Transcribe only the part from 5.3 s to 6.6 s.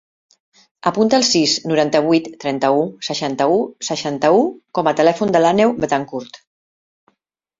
de l'Àneu Betancourt.